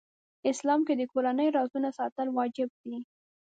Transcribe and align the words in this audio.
اسلام 0.51 0.79
کې 0.87 0.93
د 0.97 1.01
کورنۍ 1.13 1.47
رازونه 1.57 1.89
ساتل 1.97 2.27
واجب 2.37 2.69
دي. 2.83 2.97